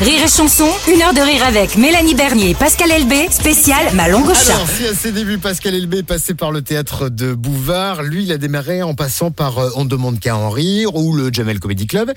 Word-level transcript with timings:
Rire 0.00 0.22
et 0.22 0.28
chanson, 0.28 0.68
une 0.86 1.02
heure 1.02 1.12
de 1.12 1.20
rire 1.20 1.42
avec 1.42 1.76
Mélanie 1.76 2.14
Bernier 2.14 2.54
Pascal 2.54 2.88
Elbé, 2.92 3.26
spécial 3.32 3.84
Ma 3.94 4.06
longue 4.06 4.28
au 4.28 4.34
chat. 4.34 4.54
Alors, 4.54 4.68
si 4.68 4.86
à 4.86 4.94
ses 4.94 5.10
débuts, 5.10 5.38
Pascal 5.38 5.74
Elbé 5.74 5.98
est 5.98 6.02
passé 6.04 6.34
par 6.34 6.52
le 6.52 6.62
théâtre 6.62 7.08
de 7.08 7.34
Bouvard, 7.34 8.04
lui, 8.04 8.22
il 8.22 8.30
a 8.30 8.38
démarré 8.38 8.80
en 8.84 8.94
passant 8.94 9.32
par 9.32 9.58
euh, 9.58 9.70
On 9.74 9.82
ne 9.82 9.88
demande 9.88 10.20
qu'à 10.20 10.36
en 10.36 10.50
rire 10.50 10.94
ou 10.94 11.16
le 11.16 11.32
Jamel 11.32 11.58
Comedy 11.58 11.88
Club. 11.88 12.12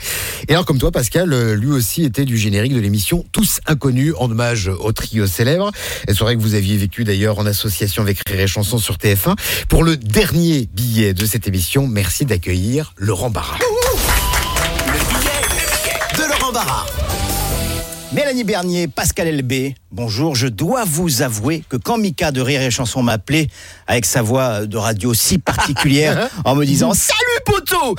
Et 0.48 0.54
alors, 0.54 0.68
comme 0.68 0.78
toi, 0.78 0.92
Pascal, 0.92 1.34
euh, 1.34 1.56
lui 1.56 1.72
aussi 1.72 2.04
était 2.04 2.24
du 2.24 2.38
générique 2.38 2.76
de 2.76 2.80
l'émission 2.80 3.26
Tous 3.32 3.62
Inconnus, 3.66 4.14
en 4.20 4.30
hommage 4.30 4.68
au 4.68 4.92
trio 4.92 5.26
célèbre. 5.26 5.72
Et 6.08 6.14
c'est 6.14 6.20
vrai 6.20 6.36
que 6.36 6.42
vous 6.42 6.54
aviez 6.54 6.78
vécu 6.78 7.04
d'ailleurs 7.04 7.40
en 7.40 7.48
association 7.48 8.04
avec 8.04 8.20
Rire 8.30 8.42
et 8.42 8.48
Chanson 8.48 8.78
sur 8.78 8.98
TF1. 8.98 9.36
Pour 9.70 9.84
le 9.84 9.98
dernier 9.98 10.70
billet 10.72 11.16
de 11.16 11.26
cette 11.26 11.48
émission, 11.48 11.88
merci 11.88 12.26
d'accueillir 12.26 12.94
Laurent 12.98 13.32
Barra. 13.32 13.58
De 16.16 16.30
Laurent 16.30 16.52
Barra. 16.52 16.86
Mélanie 18.14 18.44
Bernier, 18.44 18.88
Pascal 18.90 19.28
Elbé, 19.28 19.76
bonjour. 19.92 20.36
Je 20.36 20.48
dois 20.48 20.84
vous 20.86 21.22
avouer 21.22 21.64
que 21.70 21.76
quand 21.78 21.98
Mika 21.98 22.32
de 22.32 22.42
Rire 22.42 22.62
et 22.62 22.72
Chanson 22.72 23.04
m'appelait 23.04 23.48
avec 23.88 24.06
sa 24.06 24.22
voix 24.22 24.66
de 24.66 24.78
radio 24.78 25.14
si 25.14 25.38
particulière 25.38 26.30
en 26.46 26.56
me 26.56 26.66
disant 26.66 26.94
Salut 26.96 27.18
poteau 27.46 27.96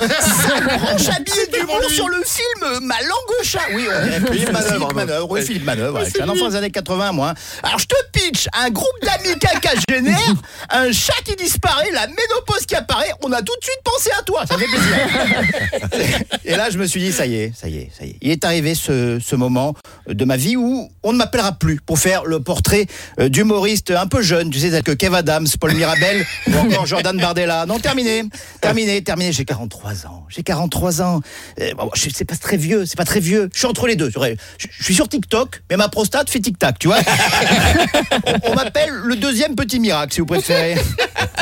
J'habille 0.97 1.47
du 1.59 1.65
monde 1.67 1.83
sur 1.89 2.07
le 2.09 2.21
film 2.25 2.79
Ma 2.85 2.95
langue 3.01 3.39
au 3.39 3.43
chat 3.43 3.59
Oui, 3.73 3.85
on 3.87 4.03
dirait 4.05 4.19
Philippe 4.31 4.51
Manœuvre, 4.51 4.93
Manœuvre, 4.93 5.27
oui, 5.31 5.41
Philippe 5.45 5.65
Manœuvre. 5.65 5.99
ouais. 5.99 6.05
Je 6.05 6.09
suis 6.11 6.21
un 6.21 6.29
enfant 6.29 6.49
des 6.49 6.55
années 6.55 6.71
80, 6.71 7.11
moi. 7.11 7.29
hein. 7.29 7.33
Alors 7.63 7.79
je 7.79 7.85
te 7.85 7.95
pitch 8.11 8.47
un 8.53 8.69
groupe 8.69 8.87
d'amis 9.03 9.37
quinquagénaires, 9.39 10.17
un 10.69 10.91
chat 10.91 11.13
qui 11.25 11.35
disparaît, 11.35 11.91
la 11.91 12.07
ménopause 12.07 12.65
qui 12.67 12.75
apparaît. 12.75 13.11
On 13.23 13.31
a 13.31 13.41
tout 13.41 13.53
de 13.59 13.63
suite 13.63 13.79
pensé 13.83 14.09
à 14.17 14.23
toi. 14.23 14.43
Ça 14.47 14.57
fait 14.57 14.65
plaisir. 14.65 16.29
Et 16.45 16.55
là, 16.55 16.69
je 16.69 16.77
me 16.77 16.85
suis 16.85 16.99
dit, 16.99 17.11
ça 17.11 17.25
y 17.25 17.35
est, 17.35 17.53
ça 17.55 17.67
y 17.67 17.77
est, 17.77 17.89
ça 17.97 18.05
y 18.05 18.09
est. 18.11 18.17
Il 18.21 18.31
est 18.31 18.43
arrivé 18.45 18.75
ce, 18.75 19.19
ce 19.23 19.35
moment 19.35 19.73
de 20.07 20.25
ma 20.25 20.37
vie 20.37 20.55
où 20.57 20.89
on 21.03 21.13
ne 21.13 21.17
m'appellera 21.17 21.53
plus 21.53 21.79
pour 21.85 21.99
faire 21.99 22.25
le 22.25 22.39
portrait 22.39 22.87
euh, 23.19 23.29
d'humoriste 23.29 23.91
un 23.91 24.07
peu 24.07 24.21
jeune, 24.21 24.49
tu 24.49 24.59
sais, 24.59 24.71
tel 24.71 24.83
que 24.83 24.91
Kev 24.91 25.15
Adams, 25.15 25.47
Paul 25.59 25.73
Mirabel 25.73 26.25
ou 26.47 26.57
encore 26.57 26.85
Jordan 26.85 27.17
Bardella. 27.17 27.65
Non, 27.65 27.79
terminé, 27.79 28.23
terminé, 28.61 29.03
terminé. 29.03 29.31
J'ai 29.31 29.45
43 29.45 30.07
ans, 30.07 30.25
j'ai 30.29 30.43
43 30.43 31.01
ans. 31.01 31.21
Euh, 31.59 31.73
bon, 31.75 31.89
c'est 31.95 32.25
pas 32.25 32.35
très 32.35 32.57
vieux, 32.57 32.85
c'est 32.85 32.97
pas 32.97 33.05
très 33.05 33.19
vieux. 33.19 33.49
Je 33.53 33.59
suis 33.59 33.67
entre 33.67 33.87
les 33.87 33.95
deux. 33.95 34.09
Je, 34.09 34.19
je 34.57 34.83
suis 34.83 34.95
sur 34.95 35.09
TikTok, 35.09 35.63
mais 35.69 35.77
ma 35.77 35.89
prostate 35.89 36.29
fait 36.29 36.39
tic-tac, 36.39 36.79
tu 36.79 36.87
vois. 36.87 36.99
on 38.47 38.53
on 38.53 38.55
m'appelle 38.55 38.91
le 38.91 39.15
deuxième 39.15 39.55
petit 39.55 39.79
miracle, 39.79 40.13
si 40.13 40.19
vous 40.19 40.27
préférez. 40.27 40.75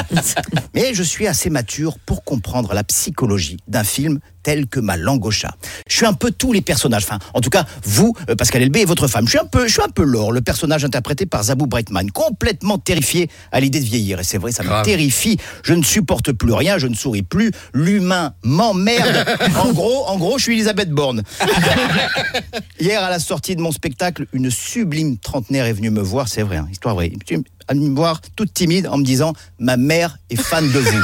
Mais 0.73 0.93
je 0.93 1.03
suis 1.03 1.27
assez 1.27 1.49
mature 1.49 1.99
pour 1.99 2.23
comprendre 2.23 2.73
la 2.73 2.83
psychologie 2.83 3.57
d'un 3.67 3.83
film 3.83 4.19
tel 4.43 4.67
que 4.67 4.79
Ma 4.79 4.97
langue 4.97 5.25
au 5.25 5.31
chat. 5.31 5.55
Je 5.87 5.95
suis 5.95 6.05
un 6.05 6.13
peu 6.13 6.31
tous 6.31 6.53
les 6.53 6.61
personnages. 6.61 7.03
Enfin, 7.03 7.19
en 7.33 7.41
tout 7.41 7.49
cas, 7.49 7.65
vous, 7.83 8.15
euh, 8.29 8.35
Pascal 8.35 8.61
Elbé 8.63 8.81
et 8.81 8.85
votre 8.85 9.07
femme. 9.07 9.25
Je 9.25 9.31
suis 9.31 9.39
un 9.39 9.45
peu, 9.45 9.67
je 9.67 9.73
suis 9.73 9.81
un 9.81 9.89
peu 9.89 10.03
Laure, 10.03 10.31
le 10.31 10.41
personnage 10.41 10.83
interprété 10.83 11.25
par 11.25 11.43
Zabou 11.43 11.67
Breitman, 11.67 12.09
complètement 12.11 12.77
terrifié 12.77 13.29
à 13.51 13.59
l'idée 13.59 13.79
de 13.79 13.85
vieillir. 13.85 14.19
Et 14.19 14.23
c'est 14.23 14.37
vrai, 14.37 14.51
ça 14.51 14.63
me 14.63 14.83
terrifie. 14.83 15.37
Je 15.63 15.73
ne 15.73 15.83
supporte 15.83 16.31
plus 16.31 16.53
rien, 16.53 16.77
je 16.77 16.87
ne 16.87 16.95
souris 16.95 17.23
plus. 17.23 17.51
L'humain 17.73 18.33
m'emmerde. 18.43 19.25
En 19.61 19.73
gros, 19.73 20.05
en 20.07 20.17
gros, 20.17 20.37
je 20.37 20.43
suis 20.43 20.53
Elisabeth 20.53 20.89
Borne. 20.89 21.23
Hier, 22.79 23.03
à 23.03 23.09
la 23.09 23.19
sortie 23.19 23.55
de 23.55 23.61
mon 23.61 23.71
spectacle, 23.71 24.25
une 24.33 24.49
sublime 24.49 25.17
trentenaire 25.17 25.65
est 25.65 25.73
venue 25.73 25.89
me 25.89 26.01
voir, 26.01 26.27
c'est 26.27 26.41
vrai, 26.41 26.57
hein, 26.57 26.67
histoire 26.71 26.95
vraie. 26.95 27.11
Elle 27.27 27.37
est 27.37 27.73
venue 27.73 27.89
me 27.89 27.95
voir 27.95 28.21
toute 28.35 28.53
timide 28.53 28.87
en 28.87 28.97
me 28.97 29.03
disant 29.03 29.33
Ma 29.59 29.77
mère 29.77 30.17
est 30.29 30.41
fan 30.41 30.71
de 30.71 30.79
vous. 30.79 31.01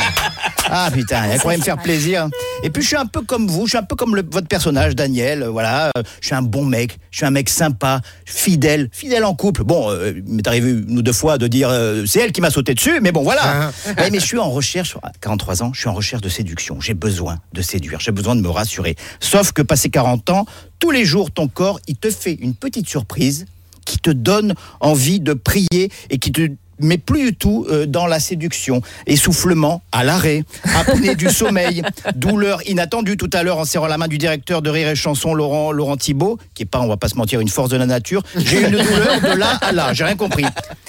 ah 0.70 0.90
putain, 0.92 1.24
elle 1.24 1.38
croyait 1.38 1.58
me 1.58 1.64
faire 1.64 1.78
plaisir. 1.78 2.28
Et 2.64 2.70
puis 2.70 2.82
je 2.82 2.88
suis 2.88 2.96
un 2.96 3.06
peu 3.06 3.22
comme 3.22 3.46
vous, 3.46 3.66
je 3.66 3.70
suis 3.70 3.78
un 3.78 3.82
peu 3.84 3.94
comme 3.94 4.16
le- 4.16 4.24
votre 4.30 4.48
personnage, 4.48 4.96
Daniel. 4.96 5.42
euh, 5.44 5.48
Voilà, 5.50 5.90
euh, 5.96 6.02
je 6.20 6.26
suis 6.26 6.34
un 6.34 6.42
bon 6.42 6.64
mec, 6.64 6.98
je 7.10 7.18
suis 7.18 7.26
un 7.26 7.30
mec 7.30 7.48
sympa, 7.48 8.00
fidèle, 8.26 8.88
fidèle 8.92 9.24
en 9.24 9.34
couple. 9.34 9.62
Bon, 9.64 9.90
euh, 9.90 10.12
il 10.16 10.34
m'est 10.34 10.46
arrivé 10.46 10.70
une 10.70 10.98
ou 10.98 11.02
deux 11.02 11.12
fois 11.12 11.38
de 11.38 11.46
dire 11.46 11.68
euh, 11.70 12.04
c'est 12.06 12.20
elle 12.20 12.32
qui 12.32 12.40
m'a 12.40 12.50
sauté 12.50 12.74
dessus, 12.74 12.98
mais 13.00 13.12
bon 13.12 13.22
voilà. 13.22 13.70
Ouais, 13.98 14.10
mais 14.10 14.18
je 14.18 14.24
suis 14.26 14.38
en 14.38 14.50
recherche, 14.50 14.96
à 15.02 15.12
43 15.20 15.62
ans, 15.62 15.70
je 15.72 15.80
suis 15.80 15.88
en 15.88 15.94
recherche 15.94 16.22
de 16.22 16.28
séduction. 16.28 16.80
J'ai 16.80 16.94
besoin 16.94 17.38
de 17.52 17.62
séduire, 17.62 18.00
j'ai 18.00 18.12
besoin 18.12 18.34
de 18.34 18.40
me 18.40 18.48
rassurer. 18.50 18.96
Sauf 19.20 19.52
que 19.52 19.62
passé 19.62 19.88
40 19.88 20.28
ans, 20.30 20.44
tous 20.80 20.90
les 20.90 21.04
jours, 21.04 21.30
ton 21.30 21.46
corps, 21.48 21.78
il 21.86 21.96
te 21.96 22.10
fait 22.10 22.34
une 22.40 22.54
petite 22.54 22.88
surprise 22.88 23.46
qui 23.86 23.98
te 23.98 24.10
donne 24.10 24.54
envie 24.80 25.20
de 25.20 25.32
prier 25.32 25.90
et 26.10 26.18
qui 26.18 26.32
te 26.32 26.42
met 26.80 26.98
plus 26.98 27.30
du 27.30 27.34
tout 27.34 27.66
euh, 27.70 27.86
dans 27.86 28.06
la 28.06 28.20
séduction. 28.20 28.82
Essoufflement 29.06 29.82
à 29.92 30.04
l'arrêt, 30.04 30.44
apnée 30.74 31.14
du 31.14 31.28
sommeil, 31.28 31.82
douleur 32.14 32.60
inattendue 32.68 33.16
tout 33.16 33.30
à 33.32 33.42
l'heure 33.42 33.58
en 33.58 33.64
serrant 33.64 33.86
la 33.86 33.98
main 33.98 34.08
du 34.08 34.18
directeur 34.18 34.62
de 34.62 34.70
Rire 34.70 34.88
et 34.88 34.96
Chanson, 34.96 35.34
Laurent, 35.34 35.72
Laurent 35.72 35.96
Thibault, 35.96 36.38
qui 36.54 36.62
est 36.62 36.66
pas, 36.66 36.80
on 36.80 36.88
va 36.88 36.96
pas 36.96 37.08
se 37.08 37.16
mentir, 37.16 37.40
une 37.40 37.48
force 37.48 37.70
de 37.70 37.76
la 37.76 37.86
nature. 37.86 38.22
J'ai 38.36 38.60
une 38.60 38.70
douleur 38.70 39.20
de 39.20 39.38
là 39.38 39.58
à 39.60 39.72
là, 39.72 39.92
j'ai 39.92 40.04
rien 40.04 40.16
compris. 40.16 40.44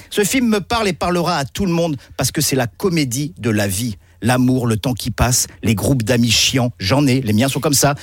Ce 0.09 0.23
film 0.23 0.47
me 0.47 0.59
parle 0.59 0.87
et 0.87 0.93
parlera 0.93 1.37
à 1.37 1.45
tout 1.45 1.65
le 1.65 1.71
monde 1.71 1.97
parce 2.17 2.31
que 2.31 2.41
c'est 2.41 2.55
la 2.55 2.67
comédie 2.67 3.33
de 3.37 3.49
la 3.49 3.67
vie. 3.67 3.97
L'amour, 4.21 4.67
le 4.67 4.77
temps 4.77 4.93
qui 4.93 5.11
passe, 5.11 5.47
les 5.63 5.75
groupes 5.75 6.03
d'amis 6.03 6.31
chiants, 6.31 6.71
j'en 6.79 7.05
ai, 7.07 7.21
les 7.21 7.33
miens 7.33 7.47
sont 7.47 7.59
comme 7.59 7.73
ça, 7.73 7.95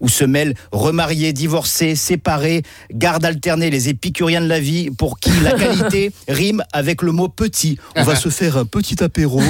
où 0.00 0.08
se 0.08 0.24
mêlent 0.24 0.54
remariés, 0.72 1.32
divorcés, 1.32 1.94
séparés, 1.94 2.62
gardes 2.92 3.24
alternés, 3.24 3.70
les 3.70 3.88
épicuriens 3.88 4.40
de 4.40 4.46
la 4.46 4.60
vie, 4.60 4.90
pour 4.90 5.18
qui 5.18 5.30
la 5.42 5.52
qualité 5.58 6.12
rime 6.28 6.62
avec 6.72 7.02
le 7.02 7.12
mot 7.12 7.28
petit. 7.28 7.78
On 7.96 8.02
va 8.02 8.16
se 8.16 8.28
faire 8.28 8.56
un 8.56 8.64
petit 8.64 9.02
apéro, 9.02 9.40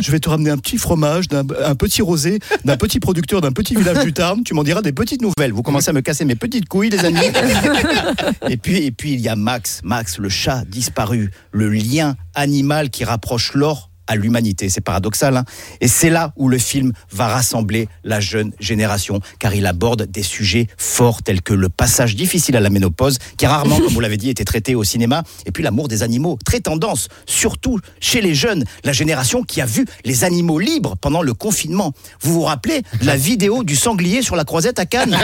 je 0.00 0.10
vais 0.12 0.20
te 0.20 0.28
ramener 0.28 0.50
un 0.50 0.58
petit 0.58 0.78
fromage, 0.78 1.28
d'un- 1.28 1.46
un 1.64 1.74
petit 1.74 2.02
rosé, 2.02 2.38
d'un 2.64 2.76
petit 2.76 3.00
producteur 3.00 3.40
d'un 3.40 3.52
petit 3.52 3.74
village 3.74 4.04
du 4.04 4.12
Tarn, 4.12 4.42
tu 4.44 4.54
m'en 4.54 4.62
diras 4.64 4.82
des 4.82 4.92
petites 4.92 5.22
nouvelles. 5.22 5.52
Vous 5.52 5.62
commencez 5.62 5.90
à 5.90 5.92
me 5.92 6.00
casser 6.00 6.24
mes 6.24 6.34
petites 6.36 6.68
couilles, 6.68 6.90
les 6.90 7.04
amis. 7.04 7.18
Et 8.48 8.56
puis, 8.56 8.76
et 8.84 8.90
puis 8.90 9.12
il 9.12 9.20
y 9.20 9.28
a 9.28 9.36
Max, 9.36 9.80
Max, 9.84 10.18
le 10.18 10.28
chat 10.28 10.64
disparu, 10.66 11.30
le 11.50 11.68
lien 11.70 12.16
animal 12.34 12.90
qui 12.90 13.04
rapproche 13.04 13.54
l'or 13.54 13.90
à 14.06 14.16
l'humanité. 14.16 14.68
C'est 14.68 14.80
paradoxal. 14.80 15.36
hein 15.36 15.44
et 15.80 15.88
c'est 15.88 16.10
là 16.10 16.32
où 16.36 16.48
le 16.48 16.58
film 16.58 16.92
va 17.12 17.28
rassembler 17.28 17.88
la 18.04 18.20
jeune 18.20 18.52
génération, 18.60 19.20
car 19.38 19.54
il 19.54 19.66
aborde 19.66 20.04
des 20.10 20.22
sujets 20.22 20.66
forts 20.76 21.22
tels 21.22 21.42
que 21.42 21.54
le 21.54 21.68
passage 21.68 22.16
difficile 22.16 22.56
à 22.56 22.60
la 22.60 22.70
ménopause, 22.70 23.18
qui 23.36 23.46
rarement, 23.46 23.78
comme 23.78 23.92
vous 23.92 24.00
l'avez 24.00 24.16
dit, 24.16 24.30
été 24.30 24.44
traité 24.44 24.74
au 24.74 24.84
cinéma, 24.84 25.22
et 25.44 25.52
puis 25.52 25.62
l'amour 25.62 25.88
des 25.88 26.02
animaux, 26.02 26.38
très 26.44 26.60
tendance, 26.60 27.08
surtout 27.26 27.78
chez 28.00 28.20
les 28.20 28.34
jeunes, 28.34 28.64
la 28.84 28.92
génération 28.92 29.42
qui 29.42 29.60
a 29.60 29.66
vu 29.66 29.86
les 30.04 30.24
animaux 30.24 30.58
libres 30.58 30.96
pendant 31.00 31.22
le 31.22 31.34
confinement. 31.34 31.92
Vous 32.20 32.32
vous 32.32 32.42
rappelez 32.42 32.82
la 33.02 33.16
vidéo 33.16 33.64
du 33.64 33.76
sanglier 33.76 34.22
sur 34.22 34.36
la 34.36 34.44
croisette 34.44 34.78
à 34.78 34.86
Cannes? 34.86 35.16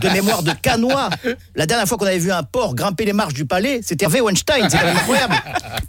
De 0.00 0.08
mémoire 0.08 0.42
de 0.42 0.52
Canois. 0.52 1.10
La 1.54 1.66
dernière 1.66 1.86
fois 1.86 1.98
qu'on 1.98 2.06
avait 2.06 2.18
vu 2.18 2.32
un 2.32 2.42
porc 2.42 2.74
grimper 2.74 3.04
les 3.04 3.12
marches 3.12 3.34
du 3.34 3.44
palais, 3.44 3.80
c'était 3.82 4.04
Hervé 4.04 4.20
Weinstein, 4.20 4.68
c'est 4.68 4.78
incroyable. 4.78 5.34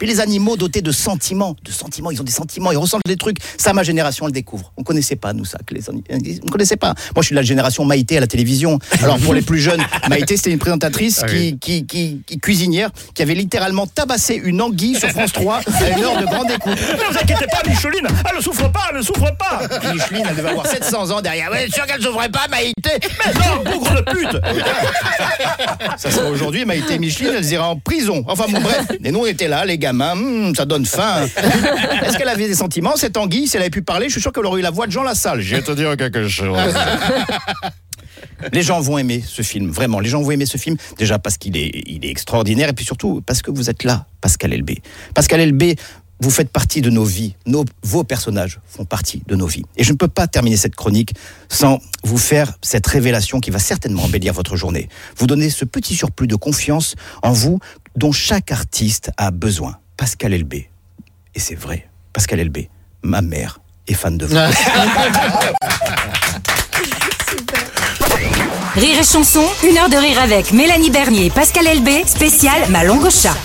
Puis 0.02 0.10
les 0.10 0.18
animaux 0.18 0.56
dotés 0.56 0.82
de 0.82 0.90
sentiments, 0.90 1.54
de 1.64 1.70
sentiments, 1.70 2.10
ils 2.10 2.20
ont 2.20 2.24
des 2.24 2.32
sentiments, 2.32 2.72
ils 2.72 2.76
ressentent 2.76 3.02
des 3.06 3.16
trucs. 3.16 3.36
Ça, 3.56 3.72
ma 3.72 3.84
génération, 3.84 4.26
elle 4.26 4.32
découvre. 4.32 4.72
On 4.76 4.82
connaissait 4.82 5.14
pas, 5.14 5.32
nous, 5.32 5.44
ça. 5.44 5.58
Que 5.64 5.74
les, 5.74 5.82
on 5.88 6.48
connaissait 6.48 6.74
pas. 6.76 6.88
Moi, 7.14 7.22
je 7.22 7.26
suis 7.26 7.34
de 7.34 7.38
la 7.38 7.44
génération 7.44 7.84
Maïté 7.84 8.16
à 8.16 8.20
la 8.20 8.26
télévision. 8.26 8.80
Alors, 9.00 9.16
pour 9.20 9.32
les 9.32 9.42
plus 9.42 9.60
jeunes, 9.60 9.80
Maïté, 10.08 10.36
c'était 10.36 10.50
une 10.50 10.58
présentatrice 10.58 11.20
Ah 11.22 11.28
qui, 11.28 11.56
qui, 11.56 11.86
qui, 11.86 12.20
qui- 12.26 12.40
cuisinière, 12.40 12.90
qui 13.14 13.22
avait 13.22 13.36
littéralement 13.36 13.86
tabassé 13.86 14.34
une 14.34 14.60
anguille 14.60 14.96
sur 14.98 15.08
France 15.10 15.32
3 15.34 15.58
à 15.58 15.90
une 15.96 16.02
heure 16.02 16.20
de 16.20 16.24
grande 16.26 16.50
écoute. 16.50 16.72
Ne 16.92 17.12
vous 17.12 17.18
inquiétez 17.18 17.46
pas, 17.46 17.62
Micheline, 17.68 18.08
elle 18.28 18.36
ne 18.38 18.42
souffre 18.42 18.72
pas, 18.72 18.80
elle 18.90 18.96
ne 18.96 19.02
souffre 19.02 19.30
pas. 19.38 19.60
Micheline, 19.92 20.26
elle 20.28 20.34
devait 20.34 20.48
avoir 20.48 20.66
700 20.66 21.10
ans 21.12 21.20
derrière. 21.20 21.48
Ouais, 21.52 21.68
sûr 21.72 21.86
qu'elle 21.86 22.02
s'ouvrait 22.02 22.28
pas, 22.28 22.48
Maïté. 22.50 22.81
Mais 23.00 23.32
non, 23.34 23.70
bougre 23.70 23.94
de 23.94 24.10
pute. 24.10 24.40
Ça 25.98 26.10
serait 26.10 26.28
aujourd'hui, 26.28 26.64
Maïté 26.64 26.98
Micheline, 26.98 27.34
elles 27.36 27.50
iraient 27.52 27.64
en 27.64 27.76
prison. 27.76 28.24
Enfin 28.26 28.44
bon, 28.50 28.60
bref. 28.60 28.86
Et 29.04 29.10
nous, 29.10 29.20
on 29.20 29.26
était 29.26 29.48
là, 29.48 29.64
les 29.64 29.78
gamins, 29.78 30.12
hum, 30.12 30.54
ça 30.54 30.64
donne 30.64 30.86
faim. 30.86 31.26
Est-ce 32.02 32.18
qu'elle 32.18 32.28
avait 32.28 32.48
des 32.48 32.54
sentiments, 32.54 32.96
cette 32.96 33.16
anguille 33.16 33.46
Si 33.46 33.56
elle 33.56 33.62
avait 33.62 33.70
pu 33.70 33.82
parler, 33.82 34.06
je 34.06 34.12
suis 34.12 34.20
sûr 34.20 34.32
qu'elle 34.32 34.46
aurait 34.46 34.60
eu 34.60 34.62
la 34.62 34.70
voix 34.70 34.86
de 34.86 34.92
Jean 34.92 35.02
Lassalle. 35.02 35.40
Je 35.40 35.56
vais 35.56 35.62
te 35.62 35.72
dire 35.72 35.96
quelque 35.96 36.28
chose. 36.28 36.58
Les 38.52 38.62
gens 38.62 38.80
vont 38.80 38.98
aimer 38.98 39.22
ce 39.24 39.42
film, 39.42 39.70
vraiment. 39.70 40.00
Les 40.00 40.08
gens 40.08 40.20
vont 40.20 40.30
aimer 40.30 40.46
ce 40.46 40.58
film, 40.58 40.76
déjà 40.98 41.18
parce 41.18 41.38
qu'il 41.38 41.56
est, 41.56 41.70
il 41.86 42.04
est 42.04 42.10
extraordinaire, 42.10 42.68
et 42.68 42.72
puis 42.72 42.84
surtout 42.84 43.22
parce 43.24 43.42
que 43.42 43.50
vous 43.50 43.70
êtes 43.70 43.84
là, 43.84 44.06
Pascal 44.20 44.52
Elbé. 44.52 44.82
Pascal 45.14 45.40
Elbé, 45.40 45.76
vous 46.22 46.30
faites 46.30 46.50
partie 46.50 46.80
de 46.80 46.90
nos 46.90 47.04
vies. 47.04 47.34
Nos, 47.46 47.64
vos 47.82 48.04
personnages 48.04 48.60
font 48.66 48.84
partie 48.84 49.22
de 49.26 49.34
nos 49.34 49.46
vies. 49.46 49.64
Et 49.76 49.84
je 49.84 49.92
ne 49.92 49.96
peux 49.96 50.08
pas 50.08 50.28
terminer 50.28 50.56
cette 50.56 50.76
chronique 50.76 51.14
sans 51.48 51.80
vous 52.04 52.18
faire 52.18 52.52
cette 52.62 52.86
révélation 52.86 53.40
qui 53.40 53.50
va 53.50 53.58
certainement 53.58 54.04
embellir 54.04 54.32
votre 54.32 54.56
journée. 54.56 54.88
Vous 55.16 55.26
donner 55.26 55.50
ce 55.50 55.64
petit 55.64 55.96
surplus 55.96 56.28
de 56.28 56.36
confiance 56.36 56.94
en 57.22 57.32
vous 57.32 57.58
dont 57.96 58.12
chaque 58.12 58.52
artiste 58.52 59.10
a 59.16 59.32
besoin. 59.32 59.78
Pascal 59.96 60.32
Elbé. 60.32 60.70
Et 61.34 61.40
c'est 61.40 61.56
vrai, 61.56 61.88
Pascal 62.12 62.38
Elbé, 62.40 62.70
ma 63.02 63.20
mère 63.20 63.60
est 63.88 63.94
fan 63.94 64.16
de 64.16 64.26
vous. 64.26 64.36
Rire 68.74 68.98
et 68.98 69.04
chanson, 69.04 69.44
une 69.68 69.76
heure 69.76 69.90
de 69.90 69.96
rire 69.96 70.18
avec 70.18 70.52
Mélanie 70.52 70.88
Bernier 70.88 71.26
et 71.26 71.30
Pascal 71.30 71.66
Elbé, 71.66 72.04
spécial 72.06 72.70
Ma 72.70 72.84
longue 72.84 73.04
au 73.04 73.10
chat. 73.10 73.36